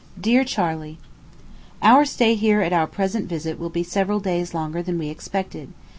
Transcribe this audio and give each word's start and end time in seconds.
DEAR 0.19 0.43
CHARLEY: 0.43 0.97
Our 1.83 2.05
stay 2.05 2.33
here 2.33 2.59
at 2.61 2.73
our 2.73 2.87
present 2.87 3.29
visit 3.29 3.59
will 3.59 3.69
be 3.69 3.83
several 3.83 4.19
days 4.19 4.55
longer 4.55 4.81
than 4.81 4.97
we 4.97 5.09
expected. 5.09 5.73